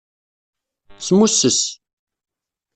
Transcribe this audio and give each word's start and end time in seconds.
Smusses. 1.05 1.57